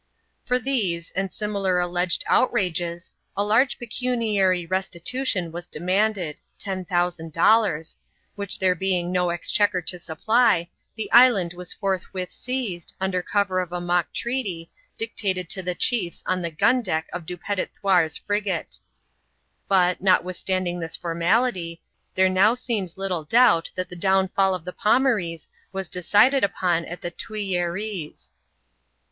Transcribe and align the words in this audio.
For 0.45 0.57
these, 0.57 1.11
and 1.15 1.31
similar 1.31 1.79
alleged 1.79 2.23
outrages, 2.25 3.11
a 3.37 3.43
large 3.43 3.77
pecuniary 3.77 4.65
restitution. 4.65 5.51
was 5.51 5.67
demanded 5.67 6.41
(^10,000), 6.59 7.95
which 8.33 8.57
there 8.57 8.73
being 8.73 9.11
no 9.11 9.29
exchequer 9.29 9.79
to 9.83 9.99
supply, 9.99 10.71
the 10.95 11.11
island 11.11 11.53
was 11.53 11.71
forthwith 11.71 12.31
seized, 12.31 12.95
under 12.99 13.21
cover 13.21 13.59
of 13.59 13.71
a 13.71 13.79
mock 13.79 14.11
treaty, 14.11 14.71
dictated 14.97 15.49
to 15.51 15.61
the 15.61 15.75
chiefs 15.75 16.23
on 16.25 16.41
the 16.41 16.49
gun 16.49 16.81
deck 16.81 17.05
of 17.13 17.27
Du 17.27 17.37
Petit 17.37 17.67
Thouar's 17.67 18.17
frigate. 18.17 18.79
But, 19.67 20.01
notwithstanding 20.01 20.79
this 20.79 20.95
for 20.95 21.13
suility, 21.13 21.79
there 22.15 22.27
now 22.27 22.55
seems 22.55 22.97
little 22.97 23.23
doubt 23.23 23.69
that 23.75 23.89
the 23.89 23.95
downfall 23.95 24.55
of 24.55 24.65
the 24.65 24.73
Pomarees 24.73 25.47
was 25.71 25.87
decided 25.89 26.43
upon 26.43 26.85
at 26.85 27.01
the 27.01 27.11
Tuilleries. 27.11 28.31